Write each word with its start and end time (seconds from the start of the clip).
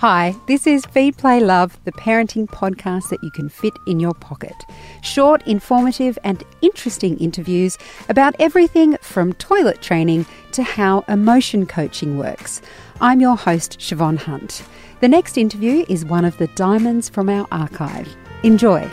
Hi, 0.00 0.36
this 0.46 0.66
is 0.66 0.84
Feed 0.84 1.16
Play 1.16 1.40
Love, 1.40 1.82
the 1.84 1.92
parenting 1.92 2.46
podcast 2.46 3.08
that 3.08 3.22
you 3.22 3.30
can 3.30 3.48
fit 3.48 3.72
in 3.86 3.98
your 3.98 4.12
pocket. 4.12 4.54
Short, 5.00 5.40
informative, 5.46 6.18
and 6.22 6.44
interesting 6.60 7.16
interviews 7.16 7.78
about 8.10 8.36
everything 8.38 8.98
from 9.00 9.32
toilet 9.32 9.80
training 9.80 10.26
to 10.52 10.62
how 10.62 11.02
emotion 11.08 11.64
coaching 11.64 12.18
works. 12.18 12.60
I'm 13.00 13.22
your 13.22 13.38
host, 13.38 13.78
Siobhan 13.78 14.18
Hunt. 14.18 14.62
The 15.00 15.08
next 15.08 15.38
interview 15.38 15.86
is 15.88 16.04
one 16.04 16.26
of 16.26 16.36
the 16.36 16.48
diamonds 16.48 17.08
from 17.08 17.30
our 17.30 17.48
archive. 17.50 18.14
Enjoy. 18.42 18.86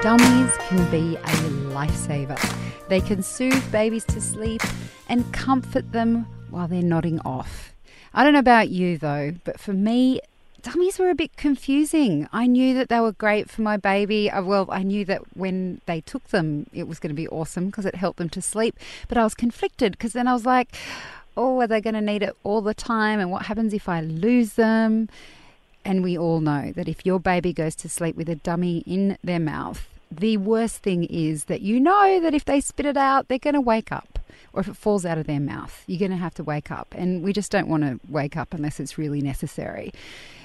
Dummies 0.00 0.52
can 0.68 0.90
be 0.90 1.16
a 1.16 1.36
lifesaver. 1.74 2.40
They 2.88 3.02
can 3.02 3.22
soothe 3.22 3.70
babies 3.70 4.06
to 4.06 4.22
sleep 4.22 4.62
and 5.10 5.30
comfort 5.34 5.92
them 5.92 6.26
while 6.48 6.66
they're 6.66 6.80
nodding 6.80 7.20
off. 7.26 7.74
I 8.14 8.24
don't 8.24 8.32
know 8.32 8.38
about 8.38 8.70
you 8.70 8.98
though, 8.98 9.34
but 9.44 9.60
for 9.60 9.72
me, 9.72 10.20
dummies 10.62 10.98
were 10.98 11.10
a 11.10 11.14
bit 11.14 11.36
confusing. 11.36 12.28
I 12.32 12.46
knew 12.46 12.74
that 12.74 12.88
they 12.88 13.00
were 13.00 13.12
great 13.12 13.50
for 13.50 13.62
my 13.62 13.76
baby. 13.76 14.30
Well, 14.34 14.66
I 14.70 14.82
knew 14.82 15.04
that 15.04 15.36
when 15.36 15.80
they 15.86 16.00
took 16.00 16.28
them, 16.28 16.66
it 16.72 16.88
was 16.88 16.98
going 16.98 17.10
to 17.10 17.14
be 17.14 17.28
awesome 17.28 17.66
because 17.66 17.86
it 17.86 17.94
helped 17.94 18.18
them 18.18 18.28
to 18.30 18.42
sleep. 18.42 18.76
But 19.08 19.18
I 19.18 19.24
was 19.24 19.34
conflicted 19.34 19.92
because 19.92 20.12
then 20.12 20.26
I 20.26 20.32
was 20.32 20.46
like, 20.46 20.74
oh, 21.36 21.60
are 21.60 21.66
they 21.66 21.80
going 21.80 21.94
to 21.94 22.00
need 22.00 22.22
it 22.22 22.36
all 22.42 22.60
the 22.60 22.74
time? 22.74 23.20
And 23.20 23.30
what 23.30 23.46
happens 23.46 23.72
if 23.72 23.88
I 23.88 24.00
lose 24.00 24.54
them? 24.54 25.08
And 25.84 26.02
we 26.02 26.18
all 26.18 26.40
know 26.40 26.72
that 26.72 26.88
if 26.88 27.06
your 27.06 27.20
baby 27.20 27.52
goes 27.52 27.74
to 27.76 27.88
sleep 27.88 28.16
with 28.16 28.28
a 28.28 28.34
dummy 28.34 28.78
in 28.78 29.16
their 29.22 29.38
mouth, 29.38 29.88
the 30.10 30.36
worst 30.36 30.78
thing 30.78 31.04
is 31.04 31.44
that 31.44 31.60
you 31.60 31.78
know 31.78 32.20
that 32.20 32.34
if 32.34 32.44
they 32.44 32.60
spit 32.60 32.86
it 32.86 32.96
out, 32.96 33.28
they're 33.28 33.38
going 33.38 33.54
to 33.54 33.60
wake 33.60 33.92
up 33.92 34.17
or 34.52 34.60
if 34.60 34.68
it 34.68 34.76
falls 34.76 35.04
out 35.04 35.18
of 35.18 35.26
their 35.26 35.40
mouth, 35.40 35.84
you're 35.86 35.98
going 35.98 36.10
to 36.10 36.16
have 36.16 36.34
to 36.34 36.44
wake 36.44 36.70
up. 36.70 36.94
And 36.96 37.22
we 37.22 37.32
just 37.32 37.50
don't 37.50 37.68
want 37.68 37.82
to 37.84 38.00
wake 38.08 38.36
up 38.36 38.54
unless 38.54 38.80
it's 38.80 38.98
really 38.98 39.20
necessary. 39.20 39.92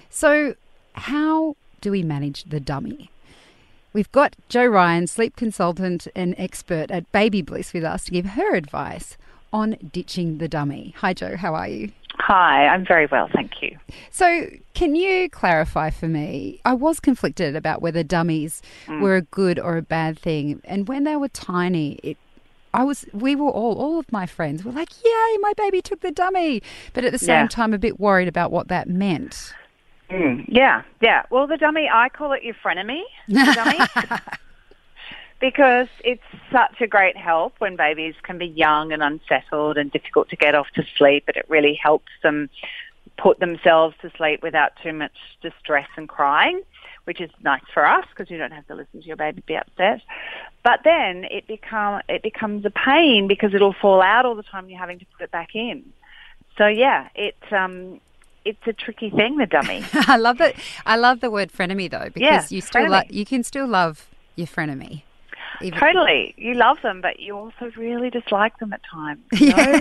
So, 0.10 0.56
how 0.94 1.56
do 1.82 1.92
we 1.92 2.04
manage 2.04 2.44
the 2.44 2.60
dummy? 2.60 3.10
We've 3.94 4.12
got 4.12 4.36
Jo 4.50 4.66
Ryan, 4.66 5.08
sleep 5.08 5.36
consultant 5.36 6.08
and 6.16 6.34
expert 6.38 6.90
at 6.90 7.12
Baby 7.12 7.42
Bliss, 7.42 7.74
with 7.74 7.84
us 7.84 8.06
to 8.06 8.12
give 8.12 8.26
her 8.26 8.56
advice 8.56 9.18
on 9.52 9.78
ditching 9.92 10.40
the 10.40 10.48
dummy. 10.48 10.96
Hi, 10.98 11.14
Jo. 11.14 11.38
how 11.38 11.54
are 11.54 11.68
you? 11.68 11.92
Hi, 12.20 12.68
I'm 12.68 12.86
very 12.86 13.08
well, 13.08 13.30
thank 13.34 13.62
you. 13.62 13.78
So, 14.10 14.48
can 14.74 14.96
you 14.96 15.30
clarify 15.30 15.90
for 15.90 16.08
me? 16.08 16.60
I 16.66 16.74
was 16.74 17.00
conflicted 17.00 17.56
about 17.56 17.82
whether 17.82 18.04
dummies 18.04 18.62
mm. 18.86 19.02
were 19.02 19.16
a 19.16 19.22
good 19.22 19.60
or 19.60 19.78
a 19.78 19.82
bad 19.82 20.18
thing. 20.18 20.62
And 20.64 20.88
when 20.88 21.04
they 21.04 21.16
were 21.16 21.30
tiny, 21.30 22.00
it 22.04 22.18
I 22.74 22.84
was, 22.84 23.06
we 23.14 23.36
were 23.36 23.50
all, 23.50 23.78
all 23.78 24.00
of 24.00 24.12
my 24.12 24.26
friends 24.26 24.64
were 24.64 24.72
like, 24.72 24.90
yay, 25.04 25.38
my 25.42 25.54
baby 25.58 25.82
took 25.82 26.02
the 26.02 26.12
dummy. 26.12 26.62
But 26.94 27.06
at 27.06 27.12
the 27.12 27.20
same 27.20 27.44
yeah. 27.44 27.48
time, 27.48 27.74
a 27.74 27.78
bit 27.78 28.00
worried 28.00 28.28
about 28.28 28.52
what 28.52 28.68
that 28.70 28.90
meant. 28.90 29.54
Mm, 30.10 30.46
yeah, 30.48 30.84
yeah. 31.02 31.24
Well, 31.30 31.48
the 31.48 31.58
dummy, 31.58 31.90
I 31.92 32.10
call 32.10 32.34
it 32.34 32.44
your 32.44 32.56
frenemy, 32.56 33.02
dummy. 33.30 33.80
because 35.40 35.88
it's 36.06 36.24
such 36.52 36.80
a 36.80 36.88
great 36.88 37.18
help 37.18 37.54
when 37.60 37.76
babies 37.76 38.16
can 38.24 38.38
be 38.38 38.46
young 38.46 38.94
and 38.94 39.04
unsettled 39.04 39.78
and 39.78 39.92
difficult 39.92 40.30
to 40.30 40.36
get 40.36 40.56
off 40.56 40.68
to 40.76 40.84
sleep, 40.98 41.24
but 41.26 41.36
it 41.36 41.46
really 41.50 41.78
helps 41.82 42.12
them 42.22 42.50
put 43.18 43.40
themselves 43.40 43.96
to 44.02 44.12
sleep 44.18 44.42
without 44.42 44.72
too 44.82 44.94
much 44.94 45.16
distress 45.42 45.88
and 45.98 46.10
crying 46.10 46.62
which 47.06 47.20
is 47.20 47.30
nice 47.42 47.64
for 47.74 47.86
us 47.86 48.06
because 48.10 48.30
you 48.30 48.38
don't 48.38 48.52
have 48.52 48.66
to 48.68 48.76
listen 48.76 49.02
to 49.02 49.08
your 49.08 49.18
baby 49.18 49.44
be 49.46 49.56
upset. 49.56 50.02
But 50.64 50.82
then 50.84 51.26
it 51.26 51.48
become 51.48 52.02
it 52.08 52.24
becomes 52.24 52.66
a 52.66 52.70
pain 52.70 53.28
because 53.28 53.54
it'll 53.54 53.74
fall 53.74 54.02
out 54.02 54.26
all 54.26 54.36
the 54.36 54.44
time. 54.44 54.70
You're 54.70 54.80
having 54.80 55.00
to 55.00 55.06
put 55.18 55.24
it 55.24 55.32
back 55.32 55.56
in. 55.56 55.92
So 56.58 56.68
yeah, 56.68 57.10
it 57.16 57.36
um, 57.52 58.00
it's 58.46 58.66
a 58.66 58.74
tricky 58.74 59.10
thing, 59.10 59.38
the 59.38 59.46
dummy. 59.46 59.84
I 59.94 60.18
love 60.18 60.40
it. 60.40 60.56
I 60.86 60.96
love 60.96 61.20
the 61.20 61.30
word 61.30 61.52
frenemy 61.52 61.90
though 61.90 62.10
because 62.14 62.22
yeah, 62.22 62.56
you 62.56 62.62
still 62.62 62.88
lo- 62.88 63.02
you 63.10 63.26
can 63.26 63.44
still 63.44 63.68
love 63.68 64.08
your 64.36 64.48
frenemy. 64.48 65.04
Even. 65.64 65.80
Totally. 65.80 66.34
You 66.38 66.56
love 66.56 66.78
them, 66.84 67.02
but 67.02 67.20
you 67.20 67.36
also 67.36 67.72
really 67.78 68.10
dislike 68.10 68.58
them 68.60 68.74
at 68.74 68.82
times. 68.84 69.22
You 69.32 69.50
know? 69.50 69.80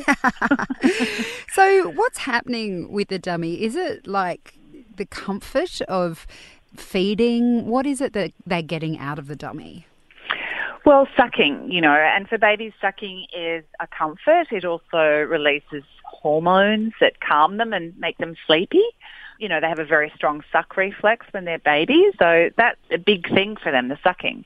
so, 1.52 1.90
what's 1.90 2.18
happening 2.18 2.90
with 2.92 3.08
the 3.08 3.18
dummy? 3.18 3.62
Is 3.62 3.74
it 3.76 4.06
like 4.06 4.54
the 4.96 5.06
comfort 5.06 5.80
of 5.82 6.26
feeding? 6.76 7.66
What 7.66 7.86
is 7.86 8.00
it 8.00 8.12
that 8.12 8.32
they're 8.46 8.62
getting 8.62 8.98
out 8.98 9.18
of 9.18 9.26
the 9.26 9.36
dummy? 9.36 9.86
Well, 10.84 11.06
sucking, 11.16 11.70
you 11.70 11.80
know, 11.80 11.94
and 11.94 12.28
for 12.28 12.38
babies, 12.38 12.72
sucking 12.80 13.26
is 13.36 13.64
a 13.78 13.86
comfort. 13.86 14.48
It 14.50 14.64
also 14.64 14.98
releases 14.98 15.84
hormones 16.04 16.92
that 17.00 17.20
calm 17.20 17.56
them 17.56 17.72
and 17.72 17.96
make 17.98 18.18
them 18.18 18.34
sleepy. 18.46 18.82
You 19.38 19.48
know, 19.48 19.60
they 19.60 19.68
have 19.68 19.78
a 19.78 19.84
very 19.84 20.12
strong 20.14 20.42
suck 20.50 20.76
reflex 20.76 21.26
when 21.30 21.44
they're 21.44 21.58
babies, 21.58 22.14
so 22.18 22.50
that's 22.56 22.80
a 22.90 22.98
big 22.98 23.28
thing 23.32 23.56
for 23.56 23.70
them, 23.70 23.88
the 23.88 23.98
sucking. 24.02 24.44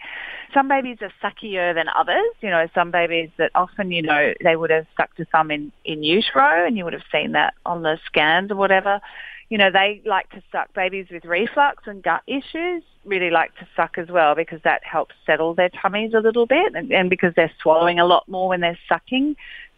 Some 0.54 0.68
babies 0.68 0.98
are 1.00 1.12
suckier 1.22 1.74
than 1.74 1.86
others. 1.88 2.24
You 2.40 2.50
know, 2.50 2.66
some 2.74 2.90
babies 2.90 3.30
that 3.38 3.50
often, 3.54 3.90
you 3.90 4.02
know, 4.02 4.34
they 4.42 4.56
would 4.56 4.70
have 4.70 4.86
sucked 4.96 5.16
to 5.18 5.26
some 5.30 5.50
in, 5.50 5.72
in 5.84 6.02
utero, 6.02 6.66
and 6.66 6.76
you 6.76 6.84
would 6.84 6.92
have 6.92 7.02
seen 7.12 7.32
that 7.32 7.54
on 7.64 7.82
the 7.82 7.98
scans 8.06 8.50
or 8.50 8.56
whatever 8.56 9.00
you 9.48 9.58
know, 9.58 9.70
they 9.70 10.02
like 10.04 10.28
to 10.30 10.42
suck. 10.50 10.72
Babies 10.74 11.06
with 11.10 11.24
reflux 11.24 11.84
and 11.86 12.02
gut 12.02 12.22
issues 12.26 12.82
really 13.04 13.30
like 13.30 13.54
to 13.58 13.68
suck 13.76 13.98
as 13.98 14.08
well 14.08 14.34
because 14.34 14.60
that 14.64 14.82
helps 14.84 15.14
settle 15.24 15.54
their 15.54 15.68
tummies 15.68 16.12
a 16.14 16.18
little 16.20 16.46
bit 16.46 16.74
and, 16.74 16.90
and 16.90 17.08
because 17.08 17.32
they're 17.36 17.52
swallowing 17.62 18.00
a 18.00 18.04
lot 18.04 18.28
more 18.28 18.48
when 18.48 18.60
they're 18.60 18.78
sucking. 18.88 19.36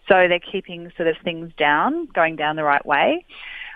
So 0.09 0.27
they're 0.27 0.41
keeping 0.41 0.91
sort 0.97 1.09
of 1.09 1.17
things 1.23 1.53
down, 1.59 2.07
going 2.15 2.37
down 2.37 2.57
the 2.57 2.65
right 2.65 2.85
way. 2.85 3.27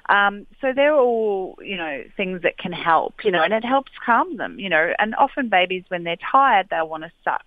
Um, 0.09 0.47
so 0.61 0.73
they're 0.75 0.97
all, 0.97 1.57
you 1.63 1.77
know, 1.77 2.03
things 2.17 2.43
that 2.43 2.59
can 2.59 2.73
help, 2.73 3.25
you 3.25 3.31
know, 3.31 3.43
and 3.43 3.53
it 3.53 3.65
helps 3.65 3.93
calm 4.05 4.37
them, 4.37 4.59
you 4.59 4.69
know. 4.69 4.93
And 4.99 5.15
often 5.15 5.49
babies, 5.49 5.85
when 5.89 6.05
they're 6.05 6.17
tired, 6.31 6.69
they'll 6.71 6.89
want 6.89 7.05
to 7.05 7.13
suck. 7.25 7.45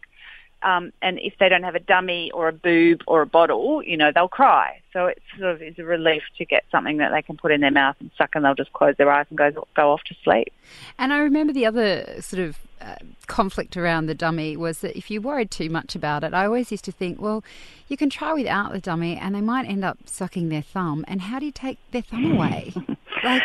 Um, 0.63 0.91
and 1.01 1.19
if 1.19 1.33
they 1.39 1.47
don't 1.47 1.63
have 1.63 1.75
a 1.75 1.79
dummy 1.79 2.31
or 2.31 2.47
a 2.47 2.53
boob 2.53 3.01
or 3.07 3.21
a 3.21 3.25
bottle, 3.25 3.83
you 3.83 3.97
know, 3.97 4.11
they'll 4.13 4.27
cry. 4.27 4.81
So 4.93 5.05
it 5.05 5.21
sort 5.37 5.51
of 5.51 5.61
is 5.61 5.77
a 5.77 5.83
relief 5.83 6.23
to 6.37 6.45
get 6.45 6.63
something 6.71 6.97
that 6.97 7.11
they 7.11 7.21
can 7.21 7.37
put 7.37 7.51
in 7.51 7.61
their 7.61 7.71
mouth 7.71 7.95
and 7.99 8.09
suck, 8.17 8.31
and 8.33 8.43
they'll 8.43 8.55
just 8.55 8.73
close 8.73 8.95
their 8.97 9.11
eyes 9.11 9.25
and 9.29 9.37
go 9.37 9.51
go 9.75 9.91
off 9.91 10.03
to 10.05 10.15
sleep. 10.23 10.51
And 10.97 11.13
I 11.13 11.19
remember 11.19 11.53
the 11.53 11.65
other 11.65 12.21
sort 12.21 12.41
of 12.41 12.57
uh, 12.81 12.95
conflict 13.27 13.77
around 13.77 14.05
the 14.05 14.15
dummy 14.15 14.57
was 14.57 14.79
that 14.79 14.97
if 14.97 15.11
you 15.11 15.21
worried 15.21 15.51
too 15.51 15.69
much 15.69 15.95
about 15.95 16.23
it, 16.23 16.33
I 16.33 16.45
always 16.45 16.71
used 16.71 16.85
to 16.85 16.91
think, 16.91 17.21
well, 17.21 17.43
you 17.87 17.97
can 17.97 18.09
try 18.09 18.33
without 18.33 18.71
the 18.71 18.79
dummy, 18.79 19.17
and 19.17 19.35
they 19.35 19.41
might 19.41 19.67
end 19.67 19.83
up 19.83 19.97
sucking 20.05 20.49
their 20.49 20.61
thumb. 20.61 21.05
And 21.07 21.21
how 21.21 21.39
do 21.39 21.45
you 21.45 21.51
take 21.51 21.77
their 21.91 22.01
thumb 22.01 22.31
away? 22.31 22.73
like, 23.23 23.43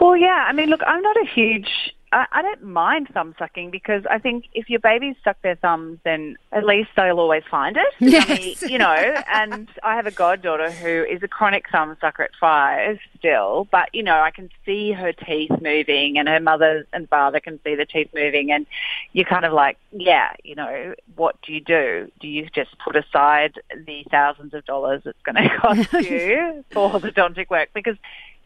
well, 0.00 0.16
yeah. 0.16 0.46
I 0.48 0.52
mean, 0.52 0.68
look, 0.68 0.80
I'm 0.86 1.02
not 1.02 1.16
a 1.16 1.26
huge 1.26 1.94
I, 2.12 2.26
I 2.30 2.42
don't 2.42 2.62
mind 2.62 3.08
thumb 3.12 3.34
sucking 3.38 3.70
because 3.70 4.04
I 4.08 4.18
think 4.18 4.44
if 4.52 4.68
your 4.68 4.80
babies 4.80 5.16
suck 5.24 5.40
their 5.42 5.56
thumbs, 5.56 5.98
then 6.04 6.36
at 6.52 6.64
least 6.64 6.90
they'll 6.94 7.18
always 7.18 7.42
find 7.50 7.76
it. 7.76 7.94
Yes. 7.98 8.28
I 8.28 8.34
mean, 8.34 8.72
you 8.72 8.78
know, 8.78 8.92
and 9.32 9.68
I 9.82 9.96
have 9.96 10.06
a 10.06 10.10
goddaughter 10.10 10.70
who 10.70 11.04
is 11.04 11.22
a 11.22 11.28
chronic 11.28 11.64
thumb 11.70 11.96
sucker 12.00 12.22
at 12.22 12.32
five 12.38 12.98
still, 13.18 13.66
but 13.70 13.88
you 13.94 14.02
know, 14.02 14.20
I 14.20 14.30
can 14.30 14.50
see 14.66 14.92
her 14.92 15.12
teeth 15.12 15.52
moving 15.62 16.18
and 16.18 16.28
her 16.28 16.40
mother 16.40 16.86
and 16.92 17.08
father 17.08 17.40
can 17.40 17.58
see 17.64 17.74
the 17.74 17.86
teeth 17.86 18.10
moving 18.14 18.52
and 18.52 18.66
you're 19.12 19.24
kind 19.24 19.44
of 19.44 19.52
like, 19.52 19.78
yeah, 19.90 20.32
you 20.44 20.54
know, 20.54 20.94
what 21.16 21.40
do 21.42 21.52
you 21.52 21.60
do? 21.60 22.10
Do 22.20 22.28
you 22.28 22.46
just 22.54 22.76
put 22.78 22.94
aside 22.94 23.58
the 23.86 24.04
thousands 24.10 24.52
of 24.52 24.64
dollars 24.66 25.02
it's 25.06 25.22
going 25.22 25.36
to 25.36 25.56
cost 25.56 25.92
you 26.08 26.64
for 26.70 26.90
the 26.90 27.10
orthodontic 27.10 27.48
work? 27.48 27.70
Because 27.72 27.96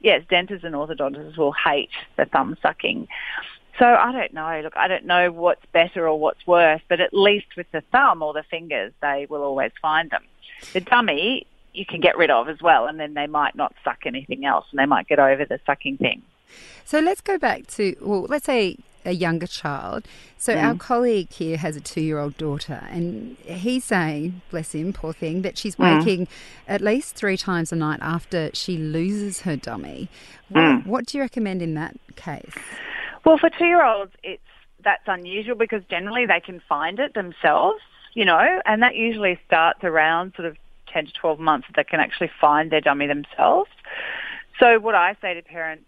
yes, 0.00 0.22
dentists 0.28 0.64
and 0.64 0.74
orthodontists 0.74 1.36
will 1.36 1.52
hate 1.52 1.90
the 2.16 2.26
thumb 2.26 2.56
sucking. 2.62 3.08
So 3.78 3.84
I 3.84 4.10
don't 4.12 4.32
know. 4.32 4.60
Look, 4.62 4.76
I 4.76 4.88
don't 4.88 5.04
know 5.04 5.30
what's 5.30 5.64
better 5.72 6.08
or 6.08 6.18
what's 6.18 6.46
worse, 6.46 6.80
but 6.88 7.00
at 7.00 7.12
least 7.12 7.56
with 7.56 7.70
the 7.72 7.82
thumb 7.92 8.22
or 8.22 8.32
the 8.32 8.42
fingers, 8.44 8.92
they 9.02 9.26
will 9.28 9.42
always 9.42 9.72
find 9.82 10.10
them. 10.10 10.24
The 10.72 10.80
dummy, 10.80 11.46
you 11.74 11.84
can 11.84 12.00
get 12.00 12.16
rid 12.16 12.30
of 12.30 12.48
as 12.48 12.62
well, 12.62 12.86
and 12.86 12.98
then 12.98 13.12
they 13.12 13.26
might 13.26 13.54
not 13.54 13.74
suck 13.84 14.06
anything 14.06 14.46
else, 14.46 14.64
and 14.70 14.78
they 14.78 14.86
might 14.86 15.08
get 15.08 15.18
over 15.18 15.44
the 15.44 15.60
sucking 15.66 15.98
thing. 15.98 16.22
So 16.84 17.00
let's 17.00 17.20
go 17.20 17.38
back 17.38 17.66
to, 17.68 17.94
well, 18.00 18.22
let's 18.22 18.46
say 18.46 18.78
a 19.04 19.12
younger 19.12 19.46
child. 19.46 20.06
So 20.38 20.54
mm. 20.54 20.62
our 20.62 20.74
colleague 20.74 21.30
here 21.30 21.58
has 21.58 21.76
a 21.76 21.80
two-year-old 21.80 22.38
daughter, 22.38 22.86
and 22.90 23.36
he's 23.44 23.84
saying, 23.84 24.40
bless 24.50 24.74
him, 24.74 24.92
poor 24.92 25.12
thing, 25.12 25.42
that 25.42 25.58
she's 25.58 25.76
mm. 25.76 25.98
waking 25.98 26.26
mm. 26.26 26.30
at 26.66 26.80
least 26.80 27.14
three 27.14 27.36
times 27.36 27.72
a 27.72 27.76
night 27.76 28.00
after 28.00 28.50
she 28.54 28.78
loses 28.78 29.42
her 29.42 29.56
dummy. 29.56 30.08
What, 30.48 30.60
mm. 30.60 30.86
what 30.86 31.06
do 31.06 31.18
you 31.18 31.22
recommend 31.22 31.60
in 31.60 31.74
that 31.74 31.96
case? 32.16 32.54
Well, 33.26 33.38
for 33.38 33.50
two-year-olds, 33.50 34.12
it's 34.22 34.40
that's 34.84 35.02
unusual 35.08 35.56
because 35.56 35.82
generally 35.90 36.26
they 36.26 36.38
can 36.38 36.62
find 36.68 37.00
it 37.00 37.12
themselves, 37.12 37.80
you 38.14 38.24
know, 38.24 38.60
and 38.64 38.80
that 38.84 38.94
usually 38.94 39.36
starts 39.44 39.80
around 39.82 40.34
sort 40.36 40.46
of 40.46 40.56
10 40.92 41.06
to 41.06 41.12
12 41.12 41.40
months 41.40 41.66
that 41.66 41.74
they 41.74 41.82
can 41.82 41.98
actually 41.98 42.30
find 42.40 42.70
their 42.70 42.80
dummy 42.80 43.08
themselves. 43.08 43.68
So 44.60 44.78
what 44.78 44.94
I 44.94 45.16
say 45.20 45.34
to 45.34 45.42
parents, 45.42 45.82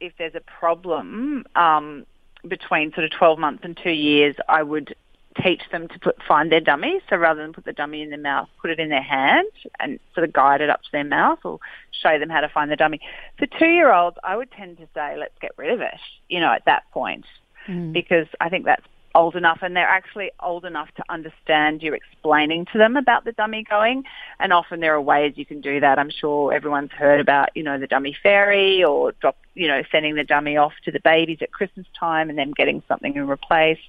if 0.00 0.14
there's 0.18 0.34
a 0.34 0.40
problem 0.40 1.44
um, 1.54 2.06
between 2.48 2.92
sort 2.92 3.04
of 3.04 3.12
12 3.12 3.38
months 3.38 3.62
and 3.62 3.78
two 3.80 3.92
years, 3.92 4.34
I 4.48 4.64
would 4.64 4.96
teach 5.42 5.62
them 5.72 5.88
to 5.88 5.98
put 5.98 6.22
find 6.26 6.50
their 6.50 6.60
dummy. 6.60 7.00
So 7.08 7.16
rather 7.16 7.42
than 7.42 7.52
put 7.52 7.64
the 7.64 7.72
dummy 7.72 8.02
in 8.02 8.10
their 8.10 8.18
mouth, 8.18 8.48
put 8.60 8.70
it 8.70 8.78
in 8.78 8.88
their 8.88 9.02
hand 9.02 9.48
and 9.78 9.98
sort 10.14 10.26
of 10.26 10.32
guide 10.32 10.60
it 10.60 10.70
up 10.70 10.82
to 10.82 10.88
their 10.92 11.04
mouth 11.04 11.38
or 11.44 11.58
show 12.02 12.18
them 12.18 12.30
how 12.30 12.40
to 12.40 12.48
find 12.48 12.70
the 12.70 12.76
dummy. 12.76 13.00
For 13.38 13.46
two-year-olds, 13.46 14.16
I 14.24 14.36
would 14.36 14.50
tend 14.50 14.78
to 14.78 14.88
say, 14.94 15.16
let's 15.18 15.34
get 15.40 15.52
rid 15.56 15.72
of 15.72 15.80
it, 15.80 16.00
you 16.28 16.40
know, 16.40 16.52
at 16.52 16.64
that 16.66 16.84
point, 16.92 17.24
mm. 17.68 17.92
because 17.92 18.26
I 18.40 18.48
think 18.48 18.64
that's 18.64 18.84
old 19.14 19.34
enough 19.34 19.58
and 19.62 19.74
they're 19.74 19.88
actually 19.88 20.30
old 20.40 20.64
enough 20.64 20.88
to 20.96 21.02
understand 21.08 21.82
you 21.82 21.92
explaining 21.94 22.64
to 22.72 22.78
them 22.78 22.96
about 22.96 23.24
the 23.24 23.32
dummy 23.32 23.64
going 23.68 24.04
and 24.38 24.52
often 24.52 24.78
there 24.78 24.94
are 24.94 25.00
ways 25.00 25.32
you 25.36 25.44
can 25.44 25.60
do 25.60 25.80
that. 25.80 25.98
I'm 25.98 26.10
sure 26.10 26.52
everyone's 26.52 26.92
heard 26.92 27.20
about, 27.20 27.48
you 27.56 27.62
know, 27.62 27.78
the 27.78 27.88
dummy 27.88 28.16
fairy 28.22 28.84
or 28.84 29.12
drop, 29.20 29.36
you 29.54 29.66
know, 29.66 29.82
sending 29.90 30.14
the 30.14 30.22
dummy 30.22 30.56
off 30.56 30.72
to 30.84 30.92
the 30.92 31.00
babies 31.00 31.38
at 31.40 31.50
Christmas 31.50 31.86
time 31.98 32.30
and 32.30 32.38
then 32.38 32.52
getting 32.52 32.82
something 32.86 33.16
in 33.16 33.28
replace. 33.28 33.80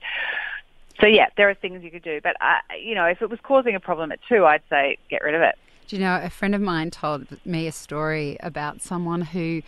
So 1.01 1.07
yeah, 1.07 1.25
there 1.35 1.49
are 1.49 1.55
things 1.55 1.83
you 1.83 1.89
could 1.89 2.03
do, 2.03 2.21
but 2.21 2.35
uh, 2.39 2.59
you 2.79 2.93
know, 2.93 3.05
if 3.05 3.21
it 3.21 3.29
was 3.29 3.39
causing 3.41 3.75
a 3.75 3.79
problem 3.79 4.11
at 4.11 4.19
two, 4.29 4.45
I'd 4.45 4.61
say 4.69 4.97
get 5.09 5.23
rid 5.23 5.33
of 5.33 5.41
it. 5.41 5.55
Do 5.87 5.95
you 5.95 6.01
know, 6.03 6.21
a 6.21 6.29
friend 6.29 6.53
of 6.53 6.61
mine 6.61 6.91
told 6.91 7.25
me 7.43 7.67
a 7.67 7.71
story 7.71 8.37
about 8.41 8.81
someone 8.81 9.21
who 9.21 9.63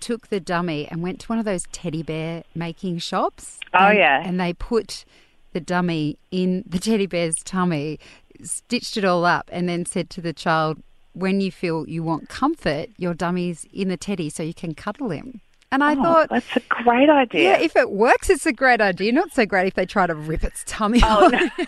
took 0.00 0.28
the 0.28 0.40
dummy 0.40 0.86
and 0.88 1.02
went 1.02 1.20
to 1.20 1.28
one 1.28 1.38
of 1.38 1.44
those 1.44 1.64
teddy 1.72 2.02
bear 2.02 2.42
making 2.54 2.98
shops. 2.98 3.58
Oh 3.72 3.88
and, 3.88 3.98
yeah, 3.98 4.22
and 4.26 4.40
they 4.40 4.52
put 4.52 5.04
the 5.52 5.60
dummy 5.60 6.18
in 6.30 6.64
the 6.66 6.78
teddy 6.80 7.06
bear's 7.06 7.36
tummy, 7.44 8.00
stitched 8.42 8.96
it 8.96 9.04
all 9.04 9.24
up, 9.24 9.48
and 9.52 9.68
then 9.68 9.86
said 9.86 10.10
to 10.10 10.20
the 10.20 10.32
child, 10.32 10.82
"When 11.12 11.40
you 11.40 11.52
feel 11.52 11.88
you 11.88 12.02
want 12.02 12.28
comfort, 12.28 12.88
your 12.98 13.14
dummy's 13.14 13.66
in 13.72 13.88
the 13.88 13.96
teddy, 13.96 14.30
so 14.30 14.42
you 14.42 14.54
can 14.54 14.74
cuddle 14.74 15.10
him." 15.10 15.40
And 15.72 15.82
I 15.82 15.92
oh, 15.92 16.02
thought 16.02 16.28
that's 16.30 16.56
a 16.56 16.60
great 16.68 17.10
idea. 17.10 17.50
Yeah, 17.50 17.58
if 17.58 17.76
it 17.76 17.90
works, 17.90 18.30
it's 18.30 18.46
a 18.46 18.52
great 18.52 18.80
idea. 18.80 19.12
Not 19.12 19.32
so 19.32 19.44
great 19.46 19.68
if 19.68 19.74
they 19.74 19.86
try 19.86 20.06
to 20.06 20.14
rip 20.14 20.44
its 20.44 20.62
tummy 20.66 21.00
oh, 21.02 21.26
off. 21.26 21.32
No. 21.32 21.66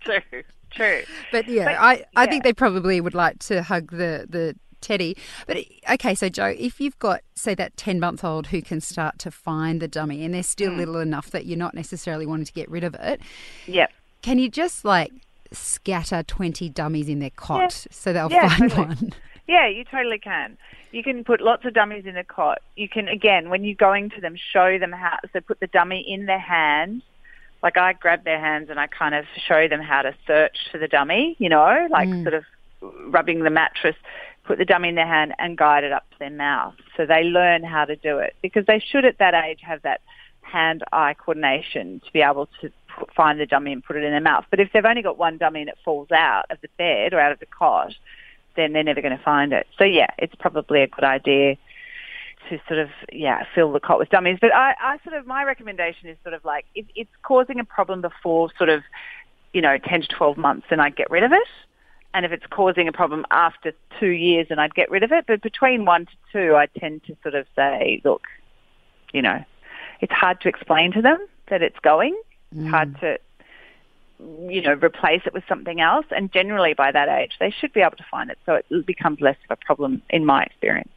true, 0.00 0.42
true. 0.70 1.02
But 1.30 1.48
yeah, 1.48 1.64
but, 1.66 1.74
I, 1.76 2.04
I 2.16 2.26
think 2.26 2.44
they 2.44 2.52
probably 2.52 3.00
would 3.00 3.14
like 3.14 3.38
to 3.40 3.62
hug 3.62 3.90
the, 3.90 4.26
the 4.28 4.56
teddy. 4.80 5.16
But 5.46 5.58
okay, 5.90 6.14
so 6.14 6.28
Jo, 6.28 6.46
if 6.58 6.80
you've 6.80 6.98
got 6.98 7.22
say 7.34 7.54
that 7.54 7.76
ten 7.76 8.00
month 8.00 8.24
old 8.24 8.48
who 8.48 8.60
can 8.60 8.80
start 8.80 9.18
to 9.20 9.30
find 9.30 9.80
the 9.80 9.88
dummy 9.88 10.24
and 10.24 10.34
they're 10.34 10.42
still 10.42 10.72
mm. 10.72 10.78
little 10.78 10.98
enough 10.98 11.30
that 11.30 11.46
you're 11.46 11.58
not 11.58 11.74
necessarily 11.74 12.26
wanting 12.26 12.46
to 12.46 12.52
get 12.52 12.68
rid 12.70 12.84
of 12.84 12.94
it, 12.96 13.20
yep. 13.66 13.90
Can 14.22 14.38
you 14.38 14.48
just 14.48 14.84
like 14.84 15.12
scatter 15.52 16.22
twenty 16.22 16.68
dummies 16.68 17.08
in 17.08 17.20
their 17.20 17.30
cot 17.30 17.60
yeah. 17.60 17.68
so 17.90 18.12
they'll 18.12 18.30
yeah, 18.30 18.48
find 18.48 18.70
totally. 18.70 18.86
one? 18.86 19.12
Yeah, 19.46 19.68
you 19.68 19.84
totally 19.84 20.18
can. 20.18 20.56
You 20.92 21.02
can 21.02 21.24
put 21.24 21.40
lots 21.40 21.64
of 21.64 21.74
dummies 21.74 22.06
in 22.06 22.14
the 22.14 22.24
cot. 22.24 22.60
You 22.76 22.88
can 22.88 23.08
again 23.08 23.50
when 23.50 23.64
you're 23.64 23.74
going 23.74 24.10
to 24.10 24.20
them, 24.20 24.36
show 24.52 24.78
them 24.78 24.92
how. 24.92 25.18
So 25.32 25.40
put 25.40 25.60
the 25.60 25.66
dummy 25.66 26.04
in 26.06 26.26
their 26.26 26.38
hand. 26.38 27.02
Like 27.62 27.76
I 27.76 27.92
grab 27.92 28.24
their 28.24 28.40
hands 28.40 28.70
and 28.70 28.78
I 28.78 28.86
kind 28.88 29.14
of 29.14 29.24
show 29.46 29.68
them 29.68 29.80
how 29.80 30.02
to 30.02 30.14
search 30.26 30.56
for 30.70 30.78
the 30.78 30.88
dummy. 30.88 31.36
You 31.38 31.48
know, 31.48 31.88
like 31.90 32.08
mm. 32.08 32.22
sort 32.22 32.34
of 32.34 32.44
rubbing 33.06 33.42
the 33.42 33.50
mattress 33.50 33.96
put 34.44 34.58
the 34.58 34.64
dummy 34.64 34.88
in 34.88 34.94
their 34.94 35.06
hand 35.06 35.34
and 35.38 35.56
guide 35.56 35.84
it 35.84 35.92
up 35.92 36.08
to 36.10 36.18
their 36.18 36.30
mouth. 36.30 36.74
So 36.96 37.06
they 37.06 37.22
learn 37.22 37.62
how 37.62 37.84
to 37.84 37.96
do 37.96 38.18
it 38.18 38.34
because 38.42 38.66
they 38.66 38.80
should 38.80 39.04
at 39.04 39.18
that 39.18 39.34
age 39.34 39.60
have 39.62 39.82
that 39.82 40.00
hand-eye 40.42 41.14
coordination 41.14 42.00
to 42.04 42.12
be 42.12 42.20
able 42.20 42.48
to 42.60 42.70
put, 42.88 43.12
find 43.14 43.38
the 43.38 43.46
dummy 43.46 43.72
and 43.72 43.84
put 43.84 43.96
it 43.96 44.04
in 44.04 44.10
their 44.10 44.20
mouth. 44.20 44.44
But 44.50 44.60
if 44.60 44.70
they've 44.72 44.84
only 44.84 45.02
got 45.02 45.18
one 45.18 45.38
dummy 45.38 45.60
and 45.60 45.68
it 45.68 45.78
falls 45.84 46.10
out 46.10 46.46
of 46.50 46.60
the 46.60 46.68
bed 46.76 47.14
or 47.14 47.20
out 47.20 47.32
of 47.32 47.38
the 47.38 47.46
cot, 47.46 47.94
then 48.56 48.72
they're 48.72 48.84
never 48.84 49.00
going 49.00 49.16
to 49.16 49.24
find 49.24 49.52
it. 49.52 49.66
So 49.78 49.84
yeah, 49.84 50.10
it's 50.18 50.34
probably 50.36 50.82
a 50.82 50.86
good 50.86 51.04
idea 51.04 51.56
to 52.50 52.58
sort 52.66 52.80
of 52.80 52.88
yeah 53.12 53.44
fill 53.54 53.72
the 53.72 53.80
cot 53.80 53.98
with 53.98 54.10
dummies. 54.10 54.38
But 54.40 54.52
I, 54.54 54.74
I 54.80 54.98
sort 55.04 55.16
of 55.16 55.26
my 55.26 55.44
recommendation 55.44 56.08
is 56.08 56.16
sort 56.22 56.34
of 56.34 56.44
like 56.44 56.64
if 56.74 56.86
it's 56.94 57.10
causing 57.22 57.60
a 57.60 57.64
problem 57.64 58.00
before 58.00 58.50
sort 58.58 58.68
of 58.68 58.82
you 59.52 59.60
know 59.60 59.78
ten 59.78 60.02
to 60.02 60.08
twelve 60.08 60.36
months, 60.36 60.66
then 60.70 60.80
I'd 60.80 60.96
get 60.96 61.10
rid 61.10 61.22
of 61.22 61.32
it 61.32 61.48
and 62.14 62.26
if 62.26 62.32
it's 62.32 62.44
causing 62.50 62.88
a 62.88 62.92
problem 62.92 63.24
after 63.30 63.72
two 63.98 64.08
years, 64.08 64.48
then 64.48 64.58
I'd 64.58 64.74
get 64.74 64.90
rid 64.90 65.02
of 65.02 65.12
it. 65.12 65.24
But 65.26 65.40
between 65.42 65.84
one 65.84 66.06
to 66.06 66.12
two, 66.32 66.54
I 66.54 66.66
tend 66.66 67.04
to 67.04 67.16
sort 67.22 67.34
of 67.34 67.46
say, 67.56 68.02
look, 68.04 68.22
you 69.12 69.22
know, 69.22 69.42
it's 70.00 70.12
hard 70.12 70.40
to 70.42 70.48
explain 70.48 70.92
to 70.92 71.02
them 71.02 71.26
that 71.48 71.62
it's 71.62 71.78
going. 71.82 72.20
Mm. 72.54 72.68
Hard 72.68 73.00
to, 73.00 73.18
you 74.48 74.62
know, 74.62 74.74
replace 74.74 75.22
it 75.26 75.32
with 75.32 75.44
something 75.48 75.80
else. 75.80 76.06
And 76.10 76.32
generally 76.32 76.74
by 76.74 76.92
that 76.92 77.08
age, 77.08 77.32
they 77.40 77.50
should 77.50 77.72
be 77.72 77.80
able 77.80 77.96
to 77.96 78.06
find 78.10 78.30
it. 78.30 78.38
So 78.46 78.54
it 78.54 78.86
becomes 78.86 79.20
less 79.20 79.36
of 79.48 79.58
a 79.58 79.64
problem 79.64 80.02
in 80.10 80.24
my 80.24 80.44
experience. 80.44 80.90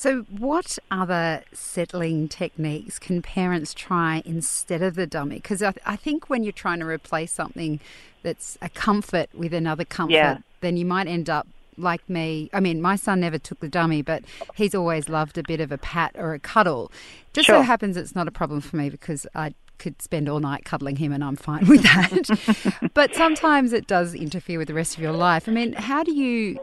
So, 0.00 0.22
what 0.30 0.78
other 0.90 1.42
settling 1.52 2.26
techniques 2.28 2.98
can 2.98 3.20
parents 3.20 3.74
try 3.74 4.22
instead 4.24 4.80
of 4.80 4.94
the 4.94 5.06
dummy? 5.06 5.34
Because 5.34 5.62
I, 5.62 5.72
th- 5.72 5.82
I, 5.84 5.96
think 5.96 6.30
when 6.30 6.42
you're 6.42 6.52
trying 6.52 6.78
to 6.78 6.86
replace 6.86 7.32
something 7.32 7.80
that's 8.22 8.56
a 8.62 8.70
comfort 8.70 9.28
with 9.34 9.52
another 9.52 9.84
comfort, 9.84 10.14
yeah. 10.14 10.38
then 10.62 10.78
you 10.78 10.86
might 10.86 11.06
end 11.06 11.28
up 11.28 11.46
like 11.76 12.08
me. 12.08 12.48
I 12.54 12.60
mean, 12.60 12.80
my 12.80 12.96
son 12.96 13.20
never 13.20 13.38
took 13.38 13.60
the 13.60 13.68
dummy, 13.68 14.00
but 14.00 14.24
he's 14.54 14.74
always 14.74 15.10
loved 15.10 15.36
a 15.36 15.42
bit 15.42 15.60
of 15.60 15.70
a 15.70 15.76
pat 15.76 16.12
or 16.16 16.32
a 16.32 16.38
cuddle. 16.38 16.90
Just 17.34 17.46
sure. 17.46 17.56
so 17.56 17.62
happens 17.62 17.98
it's 17.98 18.14
not 18.14 18.26
a 18.26 18.30
problem 18.30 18.62
for 18.62 18.76
me 18.76 18.88
because 18.88 19.26
I 19.34 19.52
could 19.80 20.00
spend 20.00 20.28
all 20.28 20.38
night 20.38 20.64
cuddling 20.64 20.96
him 20.96 21.12
and 21.12 21.24
I'm 21.24 21.36
fine 21.36 21.66
with 21.66 21.82
that. 21.82 22.90
but 22.94 23.14
sometimes 23.16 23.72
it 23.72 23.88
does 23.88 24.14
interfere 24.14 24.58
with 24.58 24.68
the 24.68 24.74
rest 24.74 24.96
of 24.96 25.02
your 25.02 25.12
life. 25.12 25.48
I 25.48 25.52
mean, 25.52 25.72
how 25.72 26.04
do 26.04 26.12
you 26.12 26.60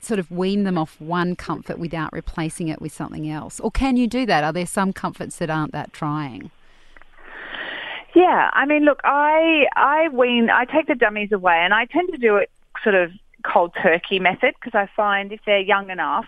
sort 0.00 0.20
of 0.20 0.30
wean 0.30 0.62
them 0.62 0.78
off 0.78 1.00
one 1.00 1.34
comfort 1.34 1.78
without 1.78 2.12
replacing 2.12 2.68
it 2.68 2.80
with 2.80 2.92
something 2.92 3.28
else? 3.28 3.58
Or 3.58 3.70
can 3.70 3.96
you 3.96 4.06
do 4.06 4.24
that? 4.26 4.44
Are 4.44 4.52
there 4.52 4.66
some 4.66 4.92
comforts 4.92 5.38
that 5.38 5.50
aren't 5.50 5.72
that 5.72 5.92
trying? 5.92 6.50
Yeah, 8.14 8.50
I 8.54 8.64
mean, 8.64 8.84
look, 8.84 9.00
I 9.04 9.66
I 9.76 10.08
wean, 10.08 10.48
I 10.48 10.64
take 10.64 10.86
the 10.86 10.94
dummies 10.94 11.32
away, 11.32 11.58
and 11.58 11.74
I 11.74 11.84
tend 11.84 12.08
to 12.12 12.16
do 12.16 12.36
it 12.36 12.50
sort 12.82 12.94
of 12.94 13.12
cold 13.42 13.74
turkey 13.82 14.18
method 14.18 14.54
because 14.54 14.74
I 14.74 14.88
find 14.96 15.32
if 15.32 15.40
they're 15.44 15.58
young 15.58 15.90
enough 15.90 16.26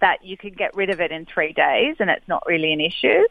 that 0.00 0.24
you 0.24 0.38
can 0.38 0.54
get 0.54 0.74
rid 0.74 0.88
of 0.88 1.00
it 1.00 1.12
in 1.12 1.26
three 1.26 1.52
days, 1.52 1.96
and 1.98 2.08
it's 2.08 2.26
not 2.26 2.42
really 2.46 2.72
an 2.72 2.80
issue. 2.80 3.26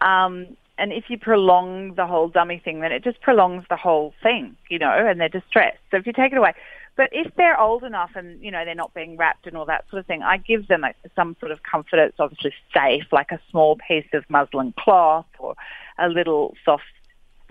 Um, 0.00 0.56
and 0.80 0.92
if 0.92 1.04
you 1.08 1.18
prolong 1.18 1.94
the 1.94 2.06
whole 2.06 2.28
dummy 2.28 2.60
thing, 2.64 2.80
then 2.80 2.90
it 2.90 3.04
just 3.04 3.20
prolongs 3.20 3.64
the 3.68 3.76
whole 3.76 4.14
thing, 4.22 4.56
you 4.70 4.78
know, 4.78 4.90
and 4.90 5.20
they're 5.20 5.28
distressed. 5.28 5.78
So 5.90 5.98
if 5.98 6.06
you 6.06 6.12
take 6.12 6.32
it 6.32 6.38
away, 6.38 6.54
but 6.96 7.10
if 7.12 7.34
they're 7.36 7.60
old 7.60 7.84
enough 7.84 8.10
and, 8.14 8.42
you 8.42 8.50
know, 8.50 8.64
they're 8.64 8.74
not 8.74 8.94
being 8.94 9.16
wrapped 9.16 9.46
and 9.46 9.56
all 9.56 9.66
that 9.66 9.84
sort 9.90 10.00
of 10.00 10.06
thing, 10.06 10.22
I 10.22 10.38
give 10.38 10.68
them 10.68 10.84
some 11.14 11.36
sort 11.38 11.52
of 11.52 11.62
comfort 11.62 11.98
It's 11.98 12.18
obviously 12.18 12.54
safe, 12.74 13.04
like 13.12 13.30
a 13.30 13.40
small 13.50 13.76
piece 13.86 14.08
of 14.14 14.24
muslin 14.30 14.72
cloth 14.78 15.26
or 15.38 15.54
a 15.98 16.08
little 16.08 16.54
soft 16.64 16.84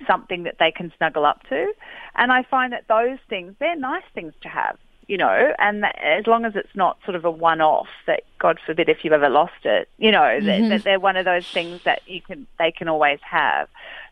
something 0.07 0.43
that 0.43 0.55
they 0.59 0.71
can 0.71 0.91
snuggle 0.97 1.25
up 1.25 1.41
to. 1.49 1.71
And 2.15 2.31
I 2.31 2.43
find 2.43 2.73
that 2.73 2.87
those 2.87 3.19
things, 3.29 3.53
they're 3.59 3.75
nice 3.75 4.03
things 4.15 4.33
to 4.41 4.49
have, 4.49 4.77
you 5.09 5.17
know, 5.17 5.53
and 5.57 5.81
that, 5.81 5.97
as 6.01 6.27
long 6.27 6.45
as 6.45 6.55
it's 6.55 6.75
not 6.75 6.99
sort 7.03 7.15
of 7.15 7.25
a 7.25 7.31
one-off 7.31 7.87
that, 8.05 8.21
God 8.37 8.59
forbid, 8.63 8.89
if 8.89 9.03
you 9.03 9.11
ever 9.11 9.27
lost 9.27 9.65
it, 9.65 9.89
you 9.97 10.11
know, 10.11 10.19
mm-hmm. 10.19 10.45
that, 10.45 10.69
that 10.69 10.83
they're 10.83 10.99
one 10.99 11.17
of 11.17 11.25
those 11.25 11.47
things 11.47 11.81
that 11.83 12.07
you 12.07 12.21
can, 12.21 12.45
they 12.59 12.71
can 12.71 12.87
always 12.87 13.19
have. 13.27 13.67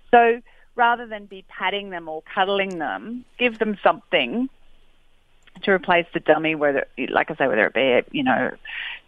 So 0.10 0.42
rather 0.76 1.06
than 1.06 1.28
be 1.28 1.46
patting 1.48 1.92
them 1.92 2.10
or 2.10 2.24
cuddling 2.34 2.80
them, 2.80 3.26
give 3.38 3.60
them 3.60 3.78
something 3.84 4.50
to 5.62 5.72
replace 5.72 6.08
the 6.16 6.20
dummy, 6.20 6.56
whether, 6.56 6.88
like 7.10 7.30
I 7.30 7.36
say, 7.36 7.48
whether 7.48 7.68
it 7.68 7.76
be, 7.76 8.18
you 8.18 8.24
know, 8.24 8.56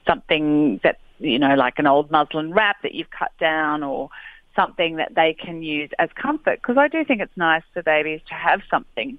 something 0.08 0.80
that, 0.84 1.00
you 1.18 1.40
know, 1.40 1.56
like 1.56 1.80
an 1.80 1.88
old 1.88 2.12
muslin 2.12 2.54
wrap 2.54 2.84
that 2.84 2.94
you've 2.94 3.10
cut 3.10 3.32
down 3.40 3.82
or 3.82 4.10
something 4.56 4.98
that 4.98 5.16
they 5.16 5.34
can 5.34 5.64
use 5.64 5.90
as 5.98 6.10
comfort. 6.14 6.62
Because 6.62 6.78
I 6.78 6.88
do 6.88 7.04
think 7.04 7.22
it's 7.22 7.36
nice 7.36 7.64
for 7.74 7.82
babies 7.82 8.22
to 8.28 8.36
have 8.36 8.62
something 8.70 9.18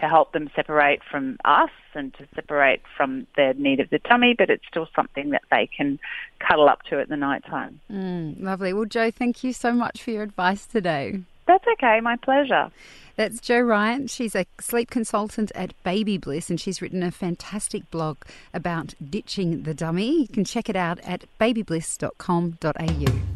to 0.00 0.08
help 0.08 0.32
them 0.32 0.50
separate 0.54 1.00
from 1.10 1.38
us 1.44 1.70
and 1.94 2.12
to 2.14 2.26
separate 2.34 2.82
from 2.96 3.26
the 3.36 3.54
need 3.56 3.80
of 3.80 3.90
the 3.90 3.98
tummy, 3.98 4.34
but 4.36 4.50
it's 4.50 4.66
still 4.68 4.88
something 4.94 5.30
that 5.30 5.42
they 5.50 5.68
can 5.74 5.98
cuddle 6.38 6.68
up 6.68 6.82
to 6.84 7.00
at 7.00 7.08
the 7.08 7.16
night 7.16 7.44
time. 7.46 7.80
Mm, 7.90 8.42
lovely. 8.42 8.72
Well, 8.72 8.84
Jo, 8.84 9.10
thank 9.10 9.42
you 9.42 9.52
so 9.52 9.72
much 9.72 10.02
for 10.02 10.10
your 10.10 10.22
advice 10.22 10.66
today. 10.66 11.20
That's 11.46 11.64
okay, 11.74 12.00
my 12.00 12.16
pleasure. 12.16 12.70
That's 13.14 13.40
Jo 13.40 13.60
Ryan. 13.60 14.08
She's 14.08 14.34
a 14.34 14.46
sleep 14.60 14.90
consultant 14.90 15.50
at 15.54 15.80
Baby 15.82 16.18
Bliss 16.18 16.50
and 16.50 16.60
she's 16.60 16.82
written 16.82 17.02
a 17.02 17.10
fantastic 17.10 17.90
blog 17.90 18.18
about 18.52 18.94
ditching 19.08 19.62
the 19.62 19.72
dummy. 19.72 20.22
You 20.22 20.28
can 20.28 20.44
check 20.44 20.68
it 20.68 20.76
out 20.76 21.00
at 21.00 21.24
babybliss.com.au. 21.40 23.35